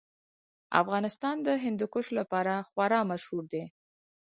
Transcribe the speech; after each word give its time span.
افغانستان 0.81 1.35
د 1.47 1.49
هندوکش 1.63 2.05
لپاره 2.19 2.53
خورا 2.69 2.99
مشهور 3.11 3.43
دی. 3.53 3.63